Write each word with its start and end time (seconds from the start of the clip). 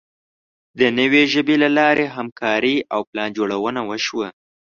د 0.79 0.81
نوې 0.99 1.23
ژبې 1.33 1.55
له 1.63 1.69
لارې 1.77 2.05
همکاري 2.15 2.75
او 2.93 3.01
پلانجوړونه 3.09 3.81
وشوه. 3.89 4.27